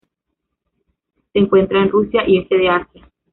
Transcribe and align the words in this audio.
Se 1.31 1.37
encuentra 1.37 1.83
en 1.83 1.89
Rusia 1.91 2.27
y 2.27 2.39
este 2.39 2.57
de 2.57 2.69
Asia. 2.69 3.07